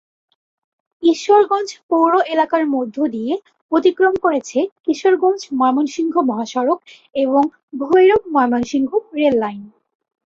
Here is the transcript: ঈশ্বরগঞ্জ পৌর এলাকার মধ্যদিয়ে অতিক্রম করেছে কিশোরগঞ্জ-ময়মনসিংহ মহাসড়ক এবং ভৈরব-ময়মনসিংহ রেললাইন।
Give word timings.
ঈশ্বরগঞ্জ 1.03 1.69
পৌর 1.89 2.11
এলাকার 2.33 2.63
মধ্যদিয়ে 2.75 3.33
অতিক্রম 3.71 4.13
করেছে 4.25 4.59
কিশোরগঞ্জ-ময়মনসিংহ 4.83 6.13
মহাসড়ক 6.29 6.79
এবং 7.15 7.43
ভৈরব-ময়মনসিংহ 7.81 8.89
রেললাইন। 9.15 9.61